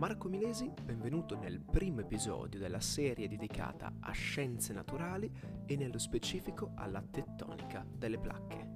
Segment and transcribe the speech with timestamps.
[0.00, 5.30] Marco Milesi, benvenuto nel primo episodio della serie dedicata a scienze naturali
[5.66, 8.66] e nello specifico alla tettonica delle placche.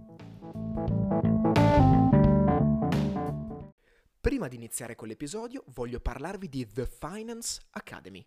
[4.21, 8.23] Prima di iniziare con l'episodio voglio parlarvi di The Finance Academy,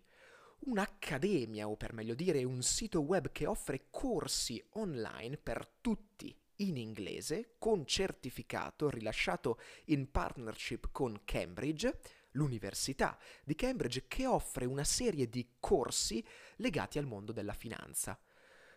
[0.62, 6.76] un'accademia o per meglio dire un sito web che offre corsi online per tutti in
[6.76, 11.96] inglese con certificato rilasciato in partnership con Cambridge,
[12.38, 16.24] l'Università di Cambridge che offre una serie di corsi
[16.56, 18.18] legati al mondo della finanza.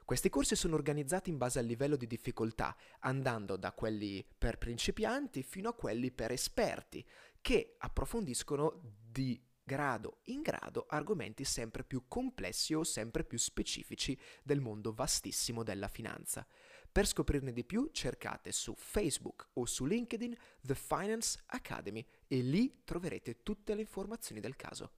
[0.04, 5.44] Questi corsi sono organizzati in base al livello di difficoltà, andando da quelli per principianti
[5.44, 7.08] fino a quelli per esperti,
[7.40, 14.60] che approfondiscono di grado in grado argomenti sempre più complessi o sempre più specifici del
[14.60, 16.46] mondo vastissimo della finanza.
[16.92, 22.84] Per scoprirne di più cercate su Facebook o su LinkedIn The Finance Academy e lì
[22.84, 24.92] troverete tutte le informazioni del caso.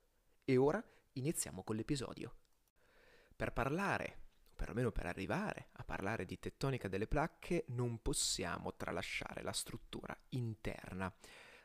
[0.44, 2.36] E ora iniziamo con l'episodio.
[3.36, 9.44] Per parlare, o perlomeno per arrivare a parlare di tettonica delle placche, non possiamo tralasciare
[9.44, 11.14] la struttura interna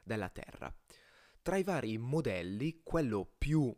[0.03, 0.71] della Terra.
[1.41, 3.75] Tra i vari modelli, quello più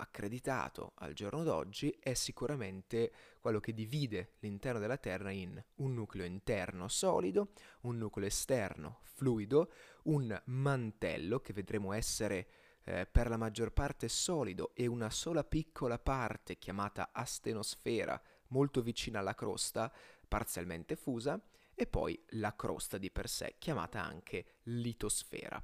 [0.00, 6.24] accreditato al giorno d'oggi è sicuramente quello che divide l'interno della Terra in un nucleo
[6.24, 9.72] interno solido, un nucleo esterno fluido,
[10.04, 12.48] un mantello che vedremo essere
[12.84, 19.20] eh, per la maggior parte solido e una sola piccola parte chiamata astenosfera molto vicina
[19.20, 19.92] alla crosta,
[20.28, 21.40] parzialmente fusa,
[21.74, 25.62] e poi la crosta di per sé, chiamata anche litosfera.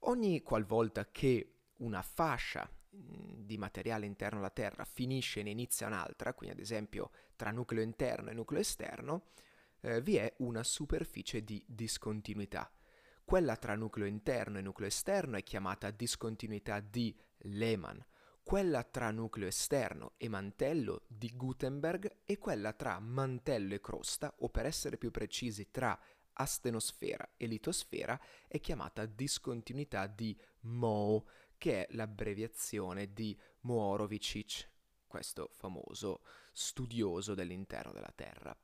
[0.00, 5.86] Ogni qualvolta che una fascia mm, di materiale interno alla Terra finisce e ne inizia
[5.86, 9.26] un'altra, quindi ad esempio tra nucleo interno e nucleo esterno,
[9.80, 12.70] eh, vi è una superficie di discontinuità.
[13.24, 17.98] Quella tra nucleo interno e nucleo esterno è chiamata discontinuità di Lehmann,
[18.42, 24.48] quella tra nucleo esterno e mantello di Gutenberg e quella tra mantello e crosta, o
[24.48, 25.98] per essere più precisi tra
[26.34, 28.18] astenosfera e litosfera,
[28.48, 31.22] è chiamata discontinuità di Moe,
[31.62, 34.68] che è l'abbreviazione di Mohorovicic,
[35.06, 38.56] questo famoso studioso dell'interno della Terra.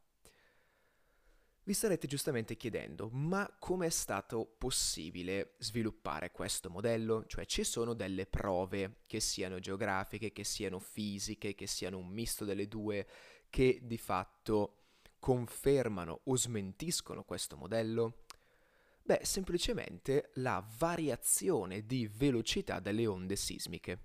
[1.62, 7.24] Vi starete giustamente chiedendo, ma come è stato possibile sviluppare questo modello?
[7.28, 12.44] Cioè ci sono delle prove, che siano geografiche, che siano fisiche, che siano un misto
[12.44, 13.06] delle due,
[13.48, 14.86] che di fatto
[15.20, 18.24] confermano o smentiscono questo modello?
[19.08, 24.00] Beh, semplicemente la variazione di velocità delle onde sismiche.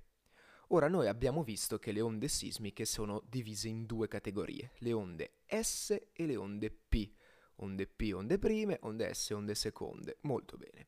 [0.67, 5.39] Ora noi abbiamo visto che le onde sismiche sono divise in due categorie, le onde
[5.45, 7.11] S e le onde P.
[7.55, 10.19] Onde P, onde prime, onde S, onde seconde.
[10.21, 10.87] Molto bene.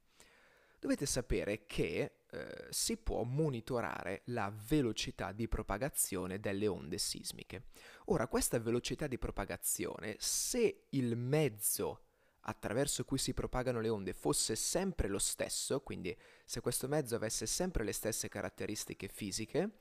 [0.79, 7.65] Dovete sapere che eh, si può monitorare la velocità di propagazione delle onde sismiche.
[8.05, 12.04] Ora, questa velocità di propagazione, se il mezzo
[12.47, 17.45] attraverso cui si propagano le onde fosse sempre lo stesso, quindi se questo mezzo avesse
[17.45, 19.77] sempre le stesse caratteristiche fisiche,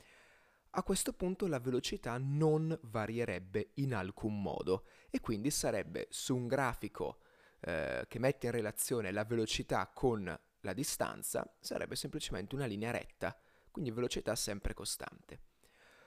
[0.71, 6.49] a questo punto la velocità non varierebbe in alcun modo e quindi sarebbe su un
[6.49, 7.21] grafico
[7.61, 13.39] eh, che mette in relazione la velocità con la distanza, sarebbe semplicemente una linea retta,
[13.71, 15.41] quindi velocità sempre costante.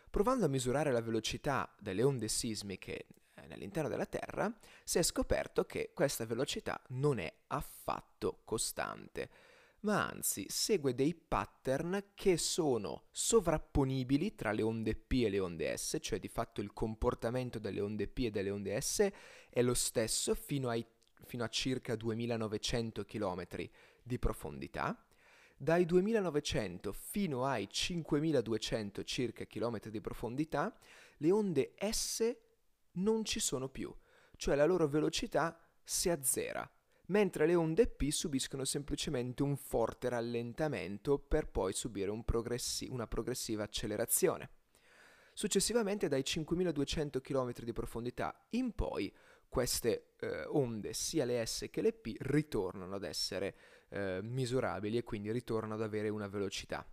[0.10, 3.06] Provando a misurare la velocità delle onde sismiche
[3.48, 4.54] nell'interno della Terra,
[4.84, 9.30] si è scoperto che questa velocità non è affatto costante,
[9.82, 15.78] ma anzi segue dei pattern che sono sovrapponibili tra le onde P e le onde
[15.78, 19.08] S, cioè di fatto il comportamento delle onde P e delle onde S
[19.50, 20.86] è lo stesso fino, ai,
[21.26, 23.46] fino a circa 2900 km
[24.02, 25.00] di profondità.
[25.60, 30.76] Dai 2900 fino ai 5200 circa chilometri di profondità,
[31.18, 32.36] le onde S
[32.98, 33.94] non ci sono più,
[34.36, 36.70] cioè la loro velocità si azzera,
[37.08, 43.08] mentre le onde P subiscono semplicemente un forte rallentamento per poi subire un progressi- una
[43.08, 44.52] progressiva accelerazione.
[45.34, 49.14] Successivamente dai 5200 km di profondità in poi
[49.48, 53.56] queste eh, onde, sia le S che le P, ritornano ad essere
[53.90, 56.86] eh, misurabili e quindi ritornano ad avere una velocità.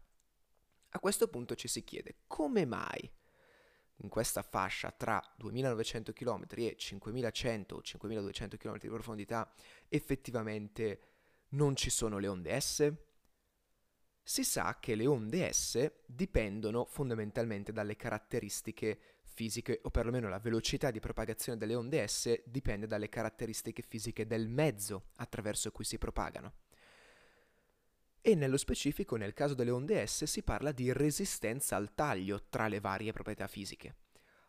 [0.90, 3.10] A questo punto ci si chiede come mai
[3.98, 9.52] in questa fascia tra 2900 km e 5100 o 5200 km di profondità
[9.88, 11.00] effettivamente
[11.50, 12.92] non ci sono le onde S?
[14.26, 20.90] Si sa che le onde S dipendono fondamentalmente dalle caratteristiche fisiche, o perlomeno la velocità
[20.90, 26.63] di propagazione delle onde S dipende dalle caratteristiche fisiche del mezzo attraverso cui si propagano.
[28.26, 32.68] E nello specifico nel caso delle onde S si parla di resistenza al taglio tra
[32.68, 33.96] le varie proprietà fisiche.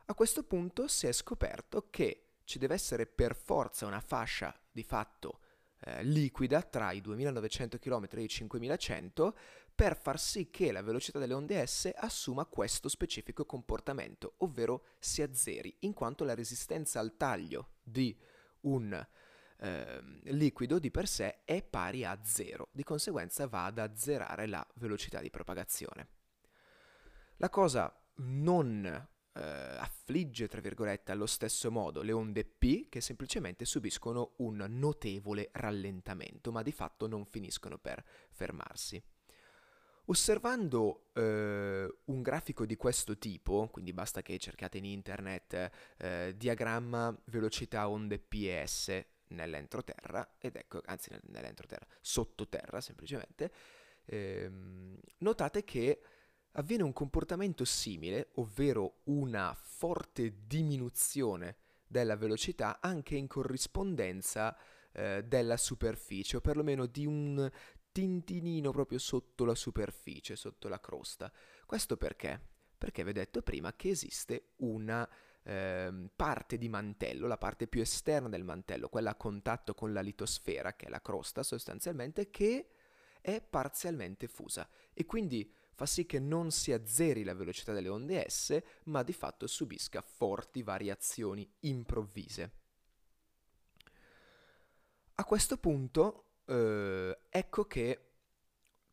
[0.06, 4.82] A questo punto si è scoperto che ci deve essere per forza una fascia di
[4.82, 5.40] fatto
[5.82, 9.38] eh, liquida tra i 2900 km e i 5100
[9.76, 15.22] per far sì che la velocità delle onde S assuma questo specifico comportamento, ovvero si
[15.22, 18.18] azzeri, in quanto la resistenza al taglio di
[18.62, 19.06] un
[19.58, 24.66] eh, liquido di per sé è pari a zero, di conseguenza va ad azzerare la
[24.76, 26.08] velocità di propagazione.
[27.38, 28.86] La cosa non
[29.34, 35.50] eh, affligge, tra virgolette, allo stesso modo le onde P che semplicemente subiscono un notevole
[35.52, 39.02] rallentamento, ma di fatto non finiscono per fermarsi.
[40.08, 47.18] Osservando eh, un grafico di questo tipo, quindi basta che cercate in internet eh, diagramma
[47.26, 53.52] velocità onde PS nell'entroterra, ed ecco, anzi nell'entroterra, sottoterra semplicemente,
[54.06, 56.02] ehm, notate che
[56.52, 61.58] avviene un comportamento simile, ovvero una forte diminuzione
[61.88, 64.58] della velocità anche in corrispondenza
[64.92, 67.50] eh, della superficie, o perlomeno di un
[67.92, 71.32] tintinino proprio sotto la superficie, sotto la crosta.
[71.66, 72.40] Questo perché?
[72.78, 75.08] Perché vi ho detto prima che esiste una
[75.46, 80.02] eh, parte di mantello, la parte più esterna del mantello, quella a contatto con la
[80.02, 82.70] litosfera, che è la crosta sostanzialmente, che
[83.22, 88.30] è parzialmente fusa e quindi fa sì che non si azzeri la velocità delle onde
[88.30, 92.52] S, ma di fatto subisca forti variazioni improvvise.
[95.16, 98.12] A questo punto eh, ecco che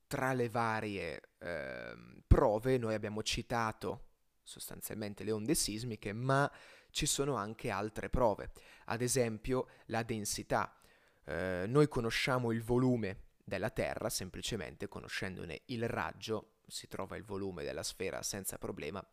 [0.07, 1.97] tra le varie eh,
[2.27, 4.11] prove noi abbiamo citato
[4.43, 6.51] sostanzialmente le onde sismiche, ma
[6.91, 8.51] ci sono anche altre prove,
[8.87, 10.77] ad esempio la densità.
[11.25, 17.65] Eh, noi conosciamo il volume della Terra semplicemente conoscendone il raggio, si trova il volume
[17.65, 19.05] della sfera senza problema,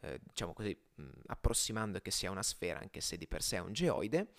[0.00, 3.60] eh, diciamo così, mh, approssimando che sia una sfera anche se di per sé è
[3.60, 4.32] un geoide.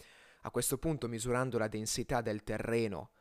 [0.43, 3.11] A questo punto misurando la densità del terreno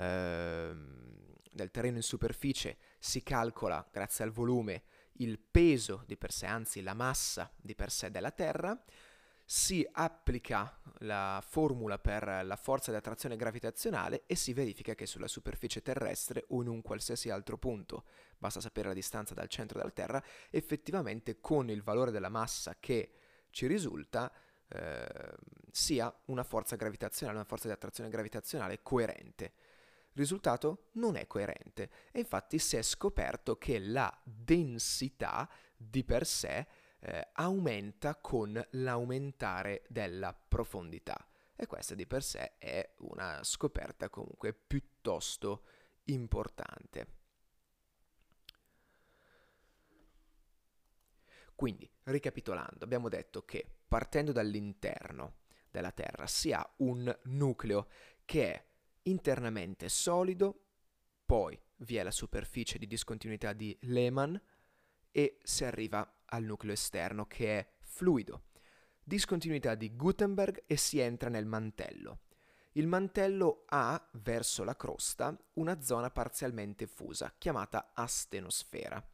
[0.00, 1.18] Ehm,
[1.52, 4.84] del terreno in superficie si calcola, grazie al volume,
[5.20, 8.78] il peso di per sé, anzi la massa di per sé della Terra,
[9.44, 15.26] si applica la formula per la forza di attrazione gravitazionale e si verifica che sulla
[15.26, 18.04] superficie terrestre o in un qualsiasi altro punto,
[18.38, 23.10] basta sapere la distanza dal centro della Terra, effettivamente con il valore della massa che
[23.50, 24.32] ci risulta
[24.68, 25.34] eh,
[25.72, 29.52] sia una forza gravitazionale, una forza di attrazione gravitazionale coerente.
[30.12, 36.66] Risultato non è coerente e infatti si è scoperto che la densità di per sé
[36.98, 41.26] eh, aumenta con l'aumentare della profondità
[41.56, 45.64] e questa di per sé è una scoperta comunque piuttosto
[46.04, 47.18] importante.
[51.54, 55.40] Quindi, ricapitolando, abbiamo detto che partendo dall'interno
[55.70, 57.88] della Terra si ha un nucleo
[58.24, 58.64] che è
[59.02, 60.64] internamente solido,
[61.24, 64.36] poi vi è la superficie di discontinuità di Lehmann
[65.10, 68.44] e si arriva al nucleo esterno che è fluido.
[69.02, 72.20] Discontinuità di Gutenberg e si entra nel mantello.
[72.72, 79.04] Il mantello ha, verso la crosta, una zona parzialmente fusa, chiamata astenosfera.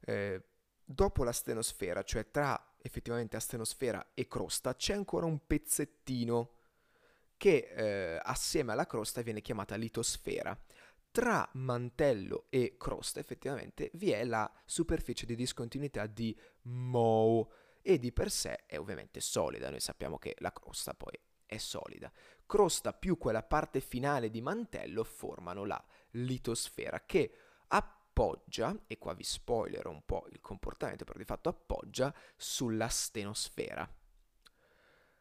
[0.00, 0.42] Eh,
[0.82, 6.57] dopo l'astenosfera, cioè tra effettivamente astenosfera e crosta, c'è ancora un pezzettino
[7.38, 10.54] che eh, assieme alla crosta viene chiamata litosfera.
[11.10, 17.46] Tra mantello e crosta effettivamente vi è la superficie di discontinuità di Moe
[17.80, 22.12] e di per sé è ovviamente solida, noi sappiamo che la crosta poi è solida.
[22.44, 27.32] Crosta più quella parte finale di mantello formano la litosfera che
[27.68, 33.88] appoggia, e qua vi spoilerò un po' il comportamento, però di fatto appoggia sulla stenosfera.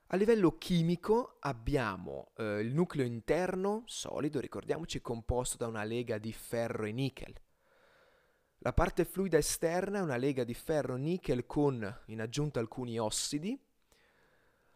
[0.09, 6.31] A livello chimico abbiamo eh, il nucleo interno, solido, ricordiamoci, composto da una lega di
[6.31, 7.35] ferro e nickel.
[8.59, 12.97] La parte fluida esterna è una lega di ferro e nickel con in aggiunta alcuni
[12.97, 13.61] ossidi.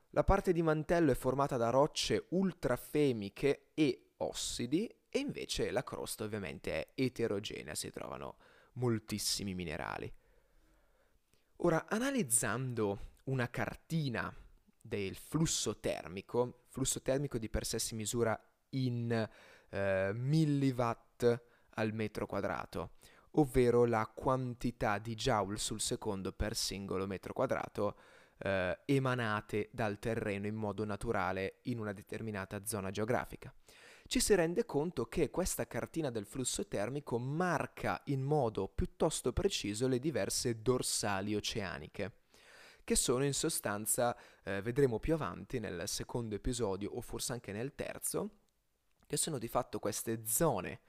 [0.09, 6.25] La parte di mantello è formata da rocce ultrafemiche e ossidi e invece la crosta
[6.25, 8.35] ovviamente è eterogenea, si trovano
[8.73, 10.13] moltissimi minerali.
[11.57, 14.35] Ora, analizzando una cartina
[14.81, 16.63] del flusso termico.
[16.67, 19.29] Flusso termico di per sé si misura in
[19.69, 21.41] eh, milliwatt
[21.75, 22.91] al metro quadrato,
[23.31, 27.95] ovvero la quantità di joule sul secondo per singolo metro quadrato
[28.37, 33.53] eh, emanate dal terreno in modo naturale in una determinata zona geografica.
[34.07, 39.87] ci si rende conto che questa cartina del flusso termico marca in modo piuttosto preciso
[39.87, 42.20] le diverse dorsali oceaniche
[42.83, 47.75] che sono in sostanza, eh, vedremo più avanti nel secondo episodio o forse anche nel
[47.75, 48.29] terzo,
[49.05, 50.81] che sono di fatto queste zone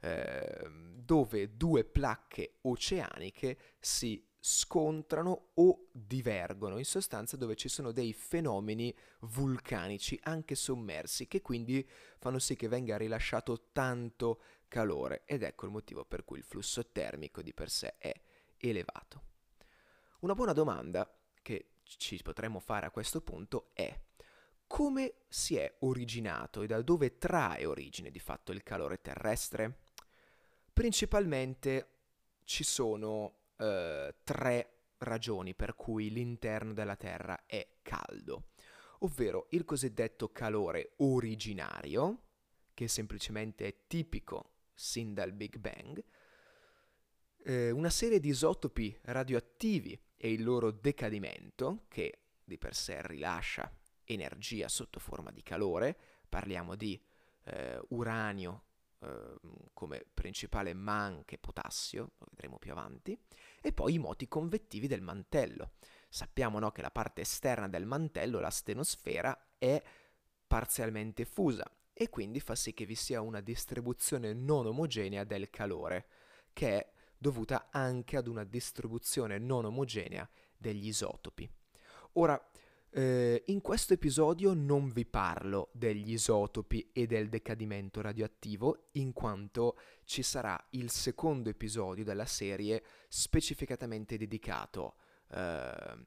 [0.00, 8.14] eh, dove due placche oceaniche si scontrano o divergono, in sostanza dove ci sono dei
[8.14, 11.86] fenomeni vulcanici anche sommersi che quindi
[12.18, 16.90] fanno sì che venga rilasciato tanto calore ed ecco il motivo per cui il flusso
[16.90, 18.12] termico di per sé è
[18.56, 19.24] elevato.
[20.20, 21.10] Una buona domanda
[21.98, 23.98] ci potremmo fare a questo punto è
[24.66, 29.80] come si è originato e da dove trae origine di fatto il calore terrestre?
[30.72, 31.88] Principalmente
[32.44, 38.50] ci sono eh, tre ragioni per cui l'interno della Terra è caldo,
[39.00, 42.26] ovvero il cosiddetto calore originario,
[42.72, 46.00] che semplicemente è tipico sin dal Big Bang,
[47.42, 53.74] eh, una serie di isotopi radioattivi e il loro decadimento, che di per sé rilascia
[54.04, 55.96] energia sotto forma di calore,
[56.28, 57.02] parliamo di
[57.44, 58.64] eh, uranio
[58.98, 59.34] eh,
[59.72, 63.18] come principale ma anche potassio, lo vedremo più avanti,
[63.62, 65.70] e poi i moti convettivi del mantello.
[66.10, 69.82] Sappiamo no, che la parte esterna del mantello, la stenosfera, è
[70.46, 76.08] parzialmente fusa e quindi fa sì che vi sia una distribuzione non omogenea del calore,
[76.52, 81.48] che è dovuta anche ad una distribuzione non omogenea degli isotopi.
[82.14, 82.42] Ora,
[82.92, 89.78] eh, in questo episodio non vi parlo degli isotopi e del decadimento radioattivo, in quanto
[90.04, 94.96] ci sarà il secondo episodio della serie specificatamente dedicato
[95.28, 95.38] eh,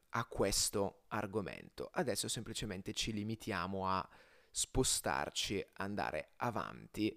[0.10, 1.90] a questo argomento.
[1.94, 4.10] Adesso semplicemente ci limitiamo a
[4.50, 7.16] spostarci, andare avanti,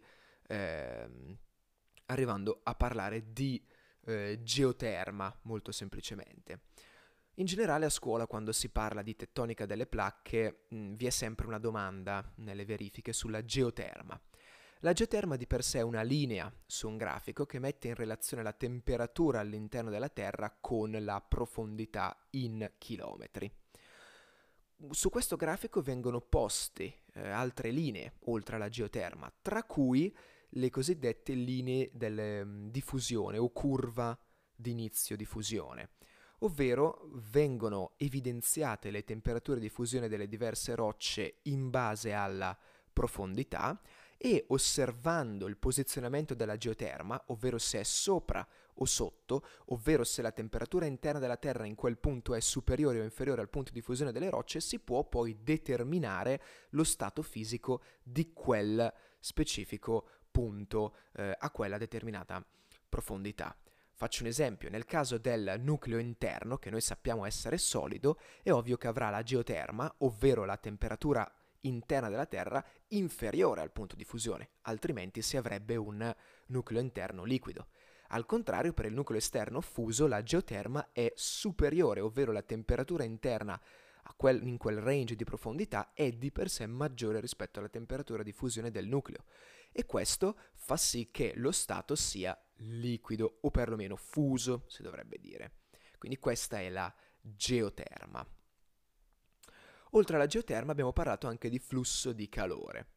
[0.48, 1.38] ehm,
[2.06, 3.60] arrivando a parlare di
[4.06, 6.60] eh, geoterma, molto semplicemente.
[7.38, 11.10] In generale a scuola quando si parla di tettonica delle placche mh, mm, vi è
[11.10, 14.18] sempre una domanda nelle verifiche sulla geoterma.
[14.80, 18.42] La geoterma di per sé è una linea su un grafico che mette in relazione
[18.42, 23.50] la temperatura all'interno della Terra con la profondità in chilometri.
[24.90, 30.14] Su questo grafico vengono poste eh, altre linee oltre alla geoterma, tra cui
[30.50, 34.18] le cosiddette linee mm, di fusione o curva
[34.54, 35.90] di inizio di fusione
[36.40, 42.56] ovvero vengono evidenziate le temperature di fusione delle diverse rocce in base alla
[42.92, 43.80] profondità
[44.18, 48.46] e osservando il posizionamento della geoterma, ovvero se è sopra
[48.78, 53.04] o sotto, ovvero se la temperatura interna della Terra in quel punto è superiore o
[53.04, 58.32] inferiore al punto di fusione delle rocce, si può poi determinare lo stato fisico di
[58.32, 62.44] quel specifico punto eh, a quella determinata
[62.90, 63.56] profondità.
[63.94, 68.76] Faccio un esempio, nel caso del nucleo interno, che noi sappiamo essere solido, è ovvio
[68.76, 71.26] che avrà la geoterma, ovvero la temperatura
[71.60, 76.14] interna della Terra, inferiore al punto di fusione, altrimenti si avrebbe un
[76.48, 77.68] nucleo interno liquido.
[78.08, 83.58] Al contrario, per il nucleo esterno fuso, la geoterma è superiore, ovvero la temperatura interna
[84.22, 88.70] in quel range di profondità è di per sé maggiore rispetto alla temperatura di fusione
[88.70, 89.24] del nucleo.
[89.78, 95.64] E questo fa sì che lo stato sia liquido o perlomeno fuso, si dovrebbe dire.
[95.98, 96.90] Quindi questa è la
[97.20, 98.26] geoterma.
[99.90, 102.92] Oltre alla geoterma abbiamo parlato anche di flusso di calore.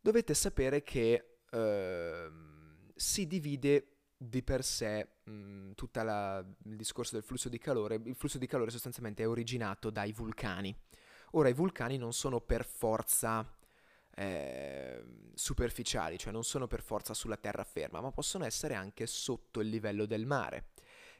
[0.00, 2.30] Dovete sapere che eh,
[2.94, 8.00] si divide di per sé mh, tutto il discorso del flusso di calore.
[8.04, 10.72] Il flusso di calore sostanzialmente è originato dai vulcani.
[11.32, 13.44] Ora i vulcani non sono per forza
[14.16, 15.02] eh,
[15.34, 20.06] superficiali, cioè non sono per forza sulla terraferma, ma possono essere anche sotto il livello
[20.06, 20.70] del mare.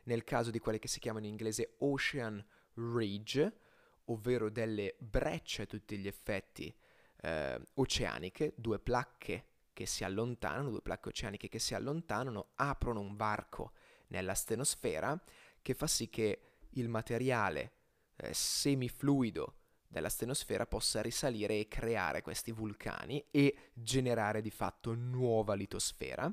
[0.05, 3.59] Nel caso di quelle che si chiamano in inglese ocean ridge,
[4.07, 6.75] ovvero delle brecce a tutti gli effetti
[7.23, 13.17] eh, oceaniche, due placche che si allontanano, due placche oceaniche che si allontanano, aprono un
[13.17, 13.73] varco
[14.09, 15.21] nella stenosfera
[15.61, 17.73] che fa sì che il materiale
[18.17, 25.55] eh, semifluido della stenosfera possa risalire e creare questi vulcani e generare di fatto nuova
[25.55, 26.33] litosfera,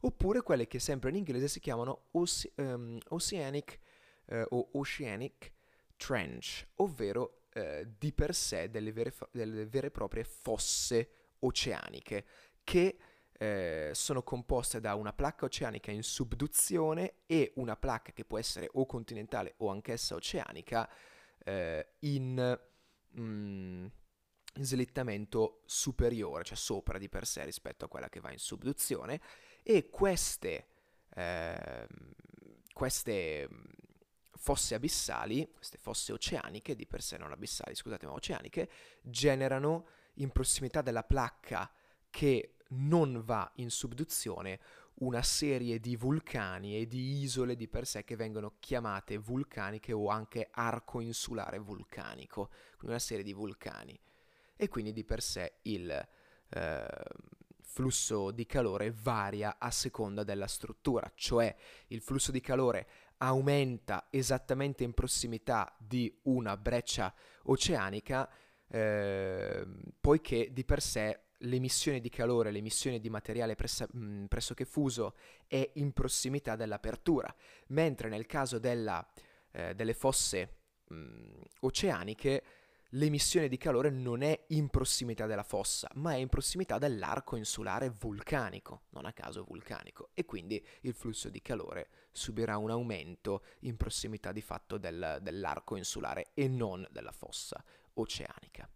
[0.00, 3.78] oppure quelle che sempre in inglese si chiamano oce- um, oceanic
[4.26, 5.52] uh, o oceanic
[5.96, 11.10] trench, ovvero uh, di per sé delle vere, fa- delle vere e proprie fosse
[11.40, 12.24] oceaniche
[12.64, 12.96] che
[13.42, 18.68] eh, sono composte da una placca oceanica in subduzione e una placca che può essere
[18.74, 20.88] o continentale o anch'essa oceanica
[21.44, 22.60] eh, in,
[23.18, 23.86] mm,
[24.60, 29.20] slittamento superiore, cioè sopra di per sé rispetto a quella che va in subduzione
[29.62, 30.66] e queste,
[31.14, 31.86] eh,
[32.72, 33.48] queste
[34.42, 38.68] fosse abissali, queste fosse oceaniche, di per sé non abissali, scusate, ma oceaniche,
[39.02, 41.70] generano in prossimità della placca
[42.10, 44.60] che non va in subduzione
[44.96, 50.08] una serie di vulcani e di isole di per sé che vengono chiamate vulcaniche o
[50.08, 53.98] anche arco insulare vulcanico, quindi una serie di vulcani.
[54.56, 56.86] E quindi di per sé il eh,
[57.62, 61.54] flusso di calore varia a seconda della struttura, cioè
[61.88, 62.86] il flusso di calore
[63.18, 68.28] aumenta esattamente in prossimità di una breccia oceanica,
[68.68, 69.66] eh,
[70.00, 75.14] poiché di per sé l'emissione di calore, l'emissione di materiale pressa, mh, pressoché fuso
[75.46, 77.34] è in prossimità dell'apertura,
[77.68, 79.06] mentre nel caso della,
[79.52, 80.56] eh, delle fosse
[80.88, 82.44] mh, oceaniche
[82.94, 87.90] l'emissione di calore non è in prossimità della fossa, ma è in prossimità dell'arco insulare
[87.90, 93.76] vulcanico, non a caso vulcanico, e quindi il flusso di calore subirà un aumento in
[93.76, 98.68] prossimità di fatto del, dell'arco insulare e non della fossa oceanica.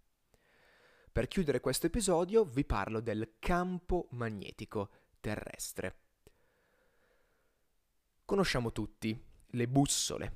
[1.16, 6.00] Per chiudere questo episodio vi parlo del campo magnetico terrestre.
[8.26, 10.34] Conosciamo tutti le bussole.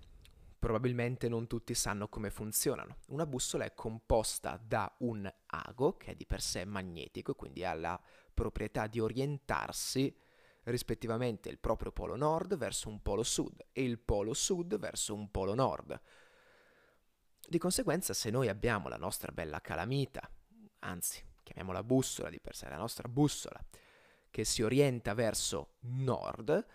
[0.58, 2.96] Probabilmente non tutti sanno come funzionano.
[3.08, 7.74] Una bussola è composta da un ago, che è di per sé magnetico, quindi ha
[7.74, 8.00] la
[8.32, 10.16] proprietà di orientarsi
[10.62, 15.30] rispettivamente il proprio polo nord verso un polo sud e il polo sud verso un
[15.30, 16.00] polo nord.
[17.46, 20.26] Di conseguenza, se noi abbiamo la nostra bella calamita,
[20.80, 23.60] anzi chiamiamola bussola di per sé, la nostra bussola,
[24.30, 26.66] che si orienta verso nord,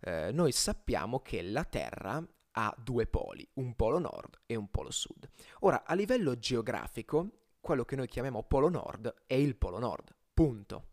[0.00, 4.90] eh, noi sappiamo che la Terra ha due poli, un polo nord e un polo
[4.90, 5.28] sud.
[5.60, 10.88] Ora, a livello geografico, quello che noi chiamiamo polo nord è il polo nord, punto.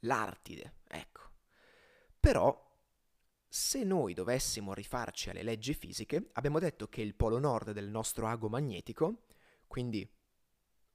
[0.00, 1.20] L'Artide, ecco.
[2.20, 2.70] Però,
[3.48, 8.26] se noi dovessimo rifarci alle leggi fisiche, abbiamo detto che il polo nord del nostro
[8.26, 9.26] ago magnetico,
[9.66, 10.08] quindi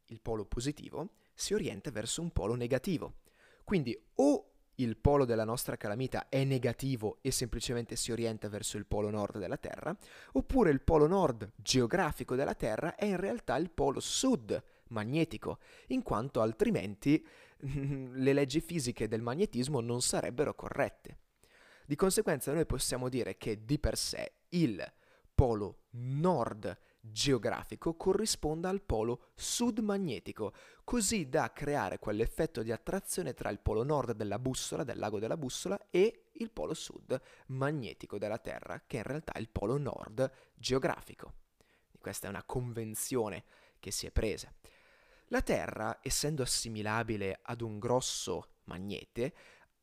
[0.07, 3.15] il polo positivo, si orienta verso un polo negativo.
[3.63, 8.85] Quindi o il polo della nostra calamita è negativo e semplicemente si orienta verso il
[8.85, 9.95] polo nord della Terra,
[10.33, 16.03] oppure il polo nord geografico della Terra è in realtà il polo sud magnetico, in
[16.03, 17.25] quanto altrimenti
[17.59, 21.19] le leggi fisiche del magnetismo non sarebbero corrette.
[21.85, 24.85] Di conseguenza noi possiamo dire che di per sé il
[25.33, 26.77] polo nord
[27.11, 33.83] geografico corrisponda al polo sud magnetico, così da creare quell'effetto di attrazione tra il polo
[33.83, 38.97] nord della bussola, del lago della bussola, e il polo sud magnetico della Terra, che
[38.97, 41.33] in realtà è il polo nord geografico.
[41.99, 43.43] Questa è una convenzione
[43.79, 44.53] che si è presa.
[45.27, 49.33] La Terra, essendo assimilabile ad un grosso magnete,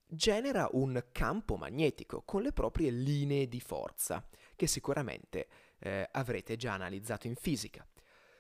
[0.06, 5.48] genera un campo magnetico con le proprie linee di forza, che sicuramente
[5.84, 7.86] eh, avrete già analizzato in fisica.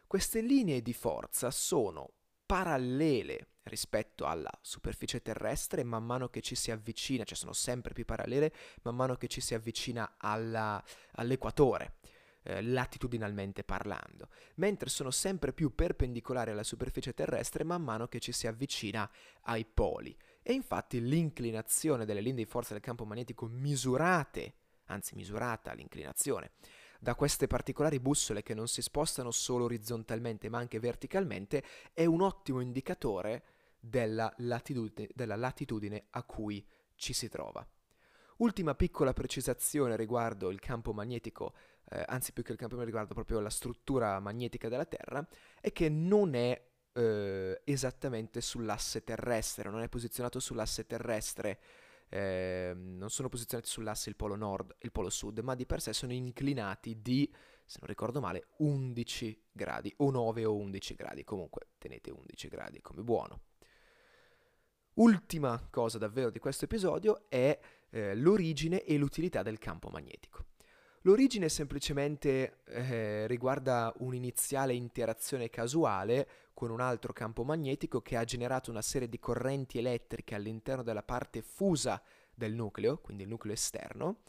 [0.06, 2.12] Queste linee di forza sono
[2.46, 8.04] parallele rispetto alla superficie terrestre man mano che ci si avvicina, cioè sono sempre più
[8.04, 8.52] parallele
[8.82, 11.96] man mano che ci si avvicina alla, all'equatore,
[12.42, 18.32] eh, latitudinalmente parlando, mentre sono sempre più perpendicolari alla superficie terrestre man mano che ci
[18.32, 19.10] si avvicina
[19.42, 20.16] ai poli.
[20.42, 24.54] E infatti l'inclinazione delle linee di forza del campo magnetico misurate,
[24.86, 26.52] anzi misurata l'inclinazione,
[27.04, 31.62] da queste particolari bussole che non si spostano solo orizzontalmente ma anche verticalmente,
[31.92, 33.44] è un ottimo indicatore
[33.78, 37.64] della latitudine, della latitudine a cui ci si trova.
[38.38, 41.52] Ultima piccola precisazione riguardo il campo magnetico,
[41.90, 45.28] eh, anzi più che il campo magnetico, riguardo proprio la struttura magnetica della Terra,
[45.60, 51.60] è che non è eh, esattamente sull'asse terrestre, non è posizionato sull'asse terrestre
[52.08, 55.80] eh, non sono posizionati sull'asse il polo nord e il polo sud, ma di per
[55.80, 57.32] sé sono inclinati di,
[57.64, 62.80] se non ricordo male, 11 gradi, o 9 o 11 gradi, comunque tenete 11 gradi
[62.80, 63.40] come buono.
[64.94, 67.58] Ultima cosa davvero di questo episodio è
[67.90, 70.44] eh, l'origine e l'utilità del campo magnetico.
[71.02, 78.70] L'origine semplicemente eh, riguarda un'iniziale interazione casuale con un altro campo magnetico che ha generato
[78.70, 82.00] una serie di correnti elettriche all'interno della parte fusa
[82.32, 84.20] del nucleo, quindi il nucleo esterno,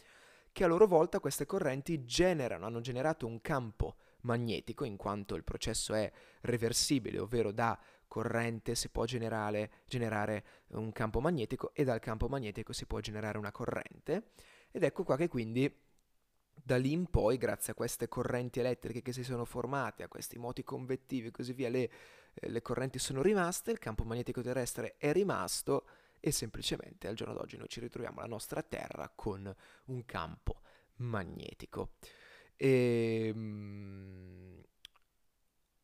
[0.52, 5.44] che a loro volta queste correnti generano, hanno generato un campo magnetico, in quanto il
[5.44, 6.12] processo è
[6.42, 12.74] reversibile, ovvero da corrente si può generare, generare un campo magnetico e dal campo magnetico
[12.74, 14.32] si può generare una corrente.
[14.72, 15.74] Ed ecco qua che quindi
[16.56, 20.38] da lì in poi, grazie a queste correnti elettriche che si sono formate, a questi
[20.38, 21.90] moti convettivi e così via, le
[22.36, 25.88] eh, le correnti sono rimaste, il campo magnetico terrestre è rimasto
[26.20, 29.54] e semplicemente al giorno d'oggi noi ci ritroviamo la nostra Terra con
[29.86, 30.62] un campo
[30.96, 31.92] magnetico.
[32.56, 34.64] E, ehm,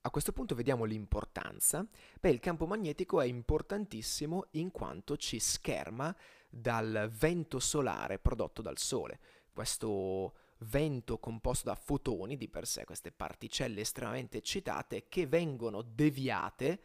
[0.04, 1.86] a questo punto vediamo l'importanza.
[2.20, 6.16] Beh, il campo magnetico è importantissimo in quanto ci scherma
[6.50, 9.20] dal vento solare prodotto dal Sole.
[9.54, 10.34] Questo
[10.66, 16.82] vento composto da fotoni di per sé, queste particelle estremamente eccitate che vengono deviate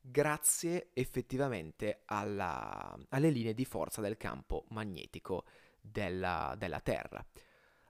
[0.00, 5.44] grazie effettivamente alla, alle linee di forza del campo magnetico
[5.80, 7.24] della, della Terra.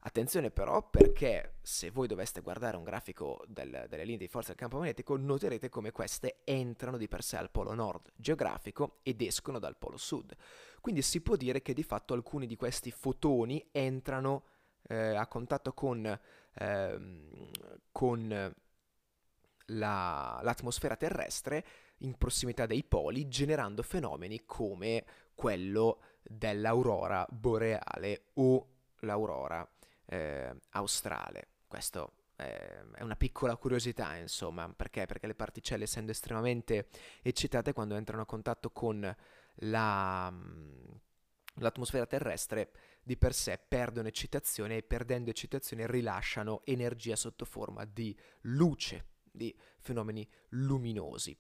[0.02, 4.56] Attenzione però perché se voi doveste guardare un grafico del, delle linee di forza del
[4.56, 9.58] campo magnetico noterete come queste entrano di per sé al polo nord geografico ed escono
[9.58, 10.34] dal polo sud.
[10.80, 14.44] Quindi si può dire che di fatto alcuni di questi fotoni entrano
[14.82, 16.18] eh, a contatto con,
[16.54, 17.00] eh,
[17.90, 18.54] con
[19.66, 21.64] la, l'atmosfera terrestre
[21.98, 28.66] in prossimità dei poli, generando fenomeni come quello dell'aurora boreale o
[29.00, 29.68] l'aurora
[30.06, 31.48] eh, australe.
[31.66, 35.06] Questo eh, è una piccola curiosità, insomma, perché?
[35.06, 36.88] Perché le particelle, essendo estremamente
[37.22, 39.16] eccitate, quando entrano a contatto con
[39.62, 40.32] la,
[41.54, 42.70] l'atmosfera terrestre,
[43.08, 49.56] di per sé perdono eccitazione e perdendo eccitazione rilasciano energia sotto forma di luce, di
[49.78, 51.34] fenomeni luminosi.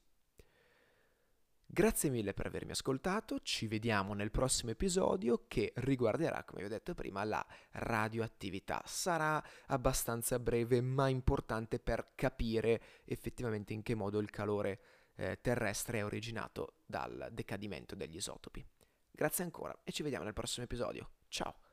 [1.66, 6.70] Grazie mille per avermi ascoltato, ci vediamo nel prossimo episodio che riguarderà, come vi ho
[6.70, 8.80] detto prima, la radioattività.
[8.86, 14.80] Sarà abbastanza breve ma importante per capire effettivamente in che modo il calore
[15.16, 18.66] eh, terrestre è originato dal decadimento degli isotopi.
[19.10, 21.10] Grazie ancora e ci vediamo nel prossimo episodio.
[21.30, 21.67] Ciao!